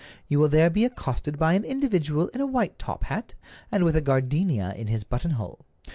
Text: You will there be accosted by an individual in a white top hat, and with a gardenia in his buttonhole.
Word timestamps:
You 0.27 0.39
will 0.39 0.49
there 0.49 0.71
be 0.71 0.83
accosted 0.83 1.37
by 1.37 1.53
an 1.53 1.63
individual 1.63 2.29
in 2.29 2.41
a 2.41 2.47
white 2.47 2.79
top 2.79 3.03
hat, 3.03 3.35
and 3.71 3.83
with 3.83 3.95
a 3.95 4.01
gardenia 4.01 4.73
in 4.75 4.87
his 4.87 5.03
buttonhole. 5.03 5.63